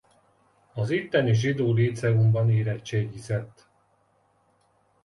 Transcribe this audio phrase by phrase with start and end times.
[0.73, 3.69] Az itteni zsidó líceumban érettségizett.